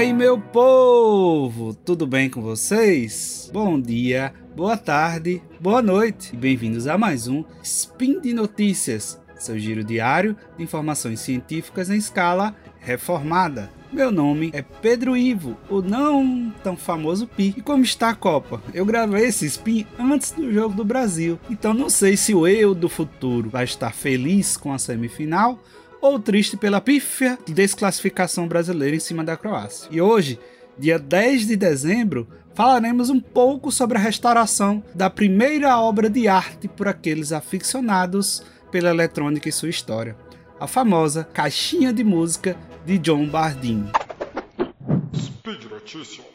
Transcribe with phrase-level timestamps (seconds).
[0.00, 1.74] aí, meu povo?
[1.74, 3.50] Tudo bem com vocês?
[3.52, 9.58] Bom dia, boa tarde, boa noite e bem-vindos a mais um Spin de Notícias, seu
[9.58, 13.70] giro diário de informações científicas em escala reformada.
[13.92, 17.52] Meu nome é Pedro Ivo, o não tão famoso Pi.
[17.58, 18.62] E como está a Copa?
[18.72, 22.74] Eu gravei esse spin antes do jogo do Brasil, então não sei se o eu
[22.74, 25.58] do futuro vai estar feliz com a semifinal
[26.00, 29.88] ou triste pela pífia desclassificação brasileira em cima da Croácia.
[29.90, 30.38] E hoje,
[30.78, 36.68] dia 10 de dezembro, falaremos um pouco sobre a restauração da primeira obra de arte
[36.68, 40.16] por aqueles aficionados pela eletrônica e sua história,
[40.58, 42.56] a famosa caixinha de música
[42.86, 43.90] de John Bardeen.
[45.14, 46.30] Speed Notícias.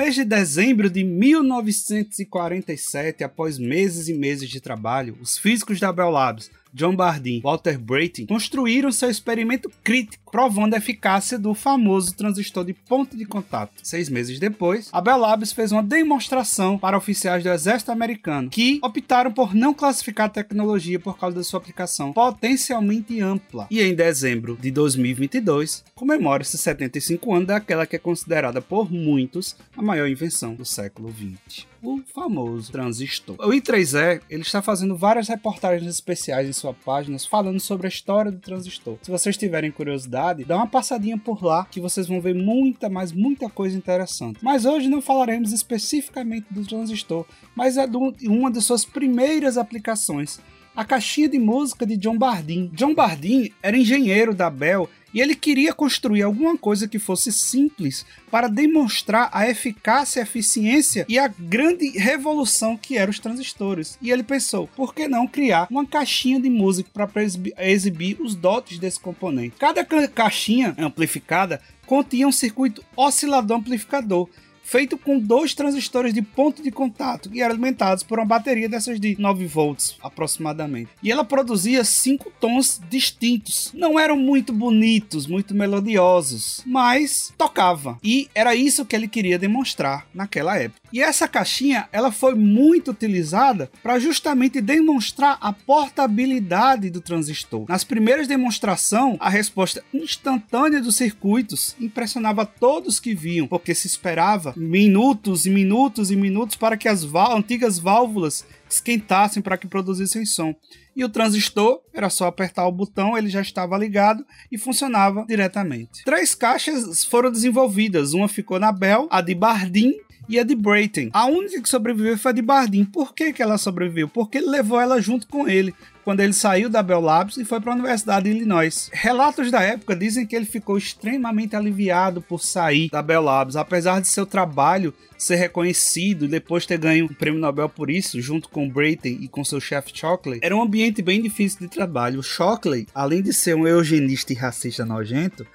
[0.00, 6.08] Mês de dezembro de 1947, após meses e meses de trabalho, os físicos da Bell
[6.08, 12.64] Labs John Bardeen Walter Brattain construíram seu experimento crítico, provando a eficácia do famoso transistor
[12.64, 13.72] de ponto de contato.
[13.82, 18.78] Seis meses depois, a Bell Labs fez uma demonstração para oficiais do exército americano, que
[18.82, 23.66] optaram por não classificar a tecnologia por causa da sua aplicação potencialmente ampla.
[23.70, 29.82] E em dezembro de 2022, comemora-se 75 anos daquela que é considerada por muitos a
[29.82, 33.36] maior invenção do século XX o famoso transistor.
[33.40, 38.30] O I3E ele está fazendo várias reportagens especiais em sua página falando sobre a história
[38.30, 38.98] do transistor.
[39.02, 43.12] Se vocês tiverem curiosidade, dá uma passadinha por lá que vocês vão ver muita, mas
[43.12, 44.38] muita coisa interessante.
[44.42, 50.40] Mas hoje não falaremos especificamente do transistor, mas é de uma de suas primeiras aplicações
[50.74, 52.70] a caixinha de música de John Bardeen.
[52.72, 58.04] John Bardeen era engenheiro da Bell e ele queria construir alguma coisa que fosse simples
[58.30, 63.98] para demonstrar a eficácia, a eficiência e a grande revolução que eram os transistores.
[64.00, 67.22] E ele pensou, por que não criar uma caixinha de música para
[67.58, 69.56] exibir os dotes desse componente?
[69.58, 74.28] Cada caixinha amplificada continha um circuito oscilador amplificador
[74.70, 79.00] feito com dois transistores de ponto de contato e eram alimentados por uma bateria dessas
[79.00, 80.90] de 9 volts aproximadamente.
[81.02, 83.72] E ela produzia cinco tons distintos.
[83.74, 87.98] Não eram muito bonitos, muito melodiosos, mas tocava.
[88.00, 90.80] E era isso que ele queria demonstrar naquela época.
[90.92, 97.64] E essa caixinha, ela foi muito utilizada para justamente demonstrar a portabilidade do transistor.
[97.68, 104.54] Nas primeiras demonstrações, a resposta instantânea dos circuitos impressionava todos que viam, porque se esperava
[104.60, 110.54] minutos e minutos e minutos para que as antigas válvulas esquentassem para que produzissem som.
[110.94, 116.04] E o transistor era só apertar o botão, ele já estava ligado e funcionava diretamente.
[116.04, 119.94] Três caixas foram desenvolvidas, uma ficou na Bell, a de Bardeen
[120.30, 121.10] e a de Brayton.
[121.12, 122.84] A única que sobreviveu foi a de Bardeen.
[122.84, 124.08] Por que, que ela sobreviveu?
[124.08, 125.74] Porque ele levou ela junto com ele
[126.04, 128.90] quando ele saiu da Bell Labs e foi para a Universidade de Illinois.
[128.92, 134.00] Relatos da época dizem que ele ficou extremamente aliviado por sair da Bell Labs, apesar
[134.00, 138.48] de seu trabalho ser reconhecido e depois ter ganho o prêmio Nobel por isso, junto
[138.48, 140.40] com Brayton e com seu chefe Shockley.
[140.42, 142.22] Era um ambiente bem difícil de trabalho.
[142.22, 145.46] Shockley, além de ser um eugenista e racista nojento,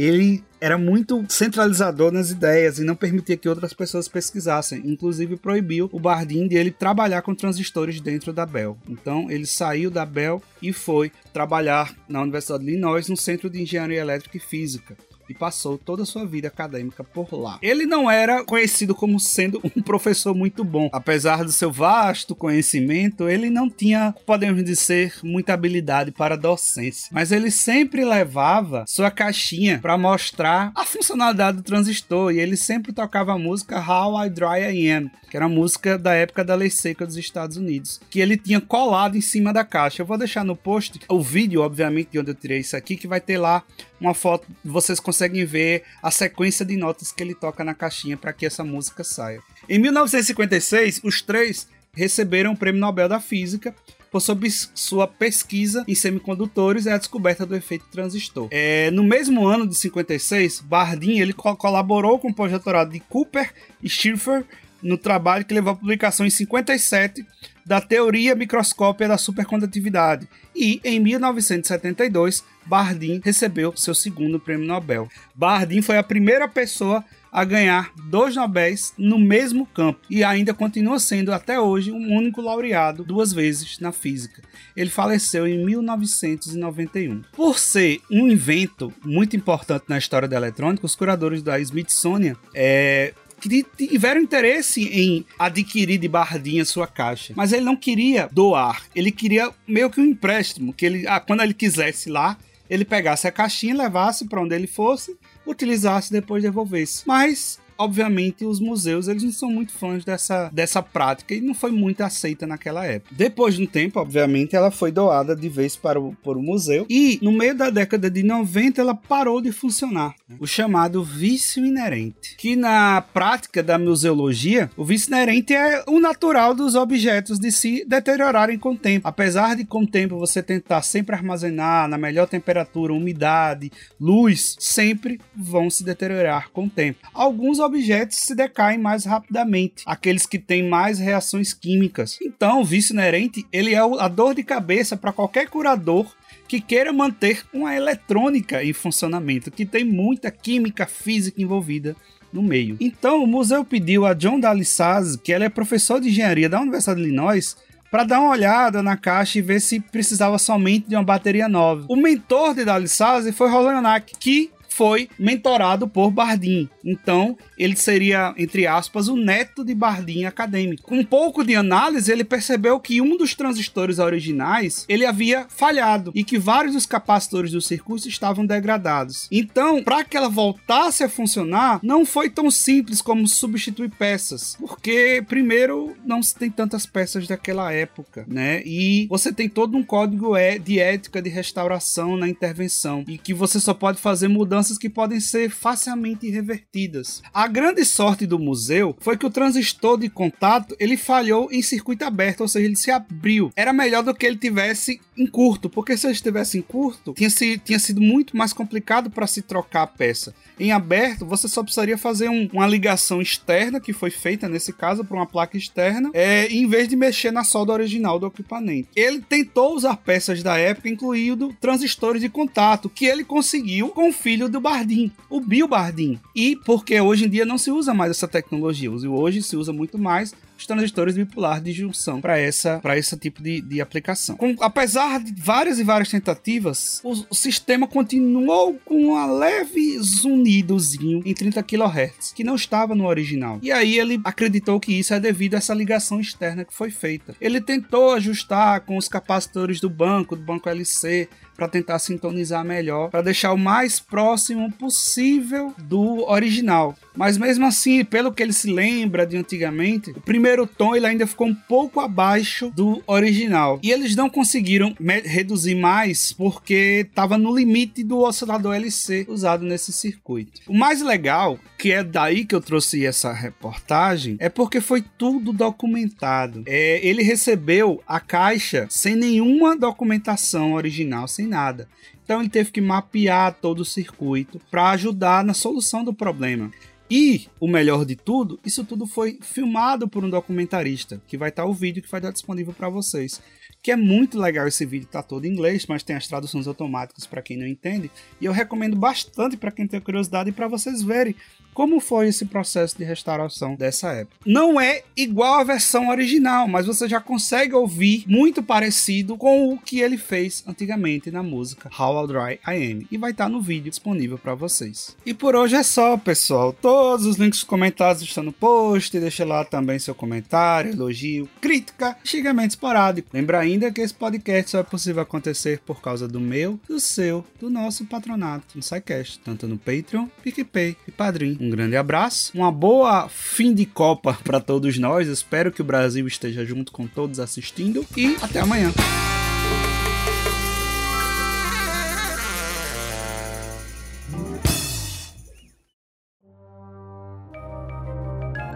[0.00, 4.82] ele era muito centralizador nas ideias e não permitia que outras pessoas pesquisassem.
[4.84, 8.76] Inclusive proibiu o Bardeen de ele trabalhar com transistores dentro da Bell.
[8.88, 13.62] Então ele saiu da Bell e foi trabalhar na Universidade de Illinois no Centro de
[13.62, 14.96] Engenharia Elétrica e Física
[15.28, 17.58] e passou toda a sua vida acadêmica por lá.
[17.62, 20.88] Ele não era conhecido como sendo um professor muito bom.
[20.92, 27.10] Apesar do seu vasto conhecimento, ele não tinha, podemos dizer, muita habilidade para docência.
[27.12, 32.92] Mas ele sempre levava sua caixinha para mostrar a funcionalidade do transistor e ele sempre
[32.92, 36.54] tocava a música How I Dry I Am, que era a música da época da
[36.54, 40.02] lei seca dos Estados Unidos, que ele tinha colado em cima da caixa.
[40.02, 43.06] Eu vou deixar no post o vídeo, obviamente, de onde eu tirei isso aqui, que
[43.06, 43.62] vai ter lá
[44.00, 48.32] uma foto, vocês conseguem ver a sequência de notas que ele toca na caixinha para
[48.32, 49.40] que essa música saia.
[49.68, 53.74] Em 1956, os três receberam o Prêmio Nobel da Física
[54.10, 58.48] por sua pesquisa em semicondutores e a descoberta do efeito transistor.
[58.50, 63.88] É, no mesmo ano de 56, Bardeen ele colaborou com o pós-doutorado de Cooper e
[63.88, 64.44] Schiffer
[64.82, 67.26] no trabalho que levou à publicação em 57
[67.68, 70.26] da teoria microscópia da supercondutividade.
[70.56, 75.06] E em 1972, Bardeen recebeu seu segundo prêmio Nobel.
[75.34, 80.98] Bardeen foi a primeira pessoa a ganhar dois Nobéis no mesmo campo e ainda continua
[80.98, 84.42] sendo até hoje um único laureado duas vezes na física.
[84.74, 87.22] Ele faleceu em 1991.
[87.32, 93.12] Por ser um invento muito importante na história da eletrônica, os curadores da Smithsonian é,
[93.40, 99.10] que tiveram interesse em adquirir de Bardinha sua caixa, mas ele não queria doar, ele
[99.10, 102.36] queria meio que um empréstimo, que ele, ah, quando ele quisesse lá,
[102.68, 107.02] ele pegasse a caixinha, levasse para onde ele fosse, utilizasse depois devolvesse.
[107.06, 111.70] Mas obviamente os museus eles não são muito fãs dessa, dessa prática e não foi
[111.70, 113.14] muito aceita naquela época.
[113.14, 117.18] Depois de um tempo, obviamente, ela foi doada de vez para o, o museu e
[117.22, 120.14] no meio da década de 90 ela parou de funcionar.
[120.38, 126.54] O chamado vício inerente, que na prática da museologia, o vício inerente é o natural
[126.54, 129.06] dos objetos de se deteriorarem com o tempo.
[129.06, 133.70] Apesar de com o tempo você tentar sempre armazenar na melhor temperatura, umidade,
[134.00, 136.98] luz, sempre vão se deteriorar com o tempo.
[137.12, 142.18] Alguns objetos se decaem mais rapidamente, aqueles que têm mais reações químicas.
[142.22, 146.06] Então, o vício inerente, ele é a dor de cabeça para qualquer curador
[146.48, 151.94] que queira manter uma eletrônica em funcionamento, que tem muita química física envolvida
[152.32, 152.76] no meio.
[152.80, 157.00] Então, o museu pediu a John Dalisaz, que ele é professor de engenharia da Universidade
[157.00, 157.56] de Illinois,
[157.90, 161.86] para dar uma olhada na caixa e ver se precisava somente de uma bateria nova.
[161.88, 166.68] O mentor de Dalisaz foi Roland Nack, que foi mentorado por Bardin.
[166.84, 170.84] Então, ele seria, entre aspas, o neto de Bardin acadêmico.
[170.84, 176.12] Com um pouco de análise, ele percebeu que um dos transistores originais ele havia falhado
[176.14, 179.26] e que vários dos capacitores do circuito estavam degradados.
[179.32, 185.24] Então, para que ela voltasse a funcionar, não foi tão simples como substituir peças, porque
[185.26, 188.62] primeiro não se tem tantas peças daquela época, né?
[188.64, 193.34] E você tem todo um código é, de ética de restauração na intervenção e que
[193.34, 197.22] você só pode fazer mudanças mudanças que podem ser facilmente revertidas.
[197.32, 202.04] A grande sorte do museu foi que o transistor de contato ele falhou em circuito
[202.04, 203.50] aberto, ou seja, ele se abriu.
[203.56, 207.30] Era melhor do que ele tivesse em curto, porque se ele estivesse em curto, tinha,
[207.30, 210.34] se, tinha sido muito mais complicado para se trocar a peça.
[210.58, 215.04] Em aberto, você só precisaria fazer um, uma ligação externa, que foi feita nesse caso
[215.04, 218.88] para uma placa externa, é, em vez de mexer na solda original do equipamento.
[218.94, 224.12] Ele tentou usar peças da época, incluindo transistores de contato, que ele conseguiu com o
[224.12, 226.18] filho do Bardim, o Bill Bardim.
[226.34, 229.98] E porque hoje em dia não se usa mais essa tecnologia, hoje se usa muito
[229.98, 234.36] mais os transistores bipolares de junção para essa para esse tipo de, de aplicação.
[234.36, 241.22] Com, apesar de várias e várias tentativas, o, o sistema continuou com um leve zunidozinho
[241.24, 243.58] em 30 kHz, que não estava no original.
[243.62, 247.34] E aí ele acreditou que isso é devido a essa ligação externa que foi feita.
[247.40, 251.28] Ele tentou ajustar com os capacitores do banco, do banco LC,
[251.58, 256.96] para tentar sintonizar melhor, para deixar o mais próximo possível do original.
[257.16, 261.26] Mas mesmo assim, pelo que ele se lembra de antigamente, o primeiro tom ele ainda
[261.26, 263.80] ficou um pouco abaixo do original.
[263.82, 264.94] E eles não conseguiram
[265.24, 270.60] reduzir mais porque estava no limite do oscilador LC usado nesse circuito.
[270.68, 275.52] O mais legal, que é daí que eu trouxe essa reportagem, é porque foi tudo
[275.52, 276.62] documentado.
[276.66, 281.88] É, ele recebeu a caixa sem nenhuma documentação original, sem nada.
[282.24, 286.70] Então ele teve que mapear todo o circuito para ajudar na solução do problema.
[287.10, 291.64] E o melhor de tudo, isso tudo foi filmado por um documentarista, que vai estar
[291.64, 293.40] o vídeo que vai estar disponível para vocês.
[293.88, 297.24] Que é muito legal esse vídeo, tá todo em inglês, mas tem as traduções automáticas
[297.24, 301.02] para quem não entende, e eu recomendo bastante para quem tem curiosidade e para vocês
[301.02, 301.34] verem
[301.78, 304.36] como foi esse processo de restauração dessa época.
[304.44, 309.78] Não é igual à versão original, mas você já consegue ouvir muito parecido com o
[309.78, 313.90] que ele fez antigamente na música How Dry I Am e vai estar no vídeo
[313.90, 315.16] disponível para vocês.
[315.24, 316.72] E por hoje é só, pessoal.
[316.72, 322.70] Todos os links comentados estão no post, deixa lá também seu comentário, elogio, crítica, xingamento
[322.70, 323.28] esporádico.
[323.32, 327.44] Lembra ainda que esse podcast só é possível acontecer por causa do meu, do seu,
[327.60, 331.56] do nosso patronato no SciCast, tanto no Patreon, PicPay e Padrim.
[331.60, 335.28] Um grande abraço, uma boa fim de Copa para todos nós.
[335.28, 338.92] Espero que o Brasil esteja junto com todos assistindo e até amanhã.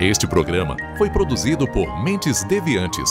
[0.00, 3.10] Este programa foi produzido por Mentes Deviantes.